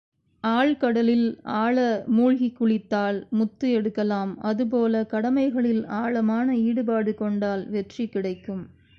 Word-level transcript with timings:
ஆழ்கடலில் 0.43 1.27
ஆழ 1.55 1.75
மூழ்கிக் 2.07 2.55
குளித்தால் 2.55 3.27
முத்து 3.31 3.71
எடுக்கலாம் 3.71 4.39
அதுபோலக் 4.41 5.09
கடமைகளில் 5.09 5.85
ஆழமான 5.99 6.55
ஈடுபாடு 6.59 7.15
கொண்டால் 7.15 7.67
வெற்றி 7.67 8.07
கிடைக்கும். 8.07 8.63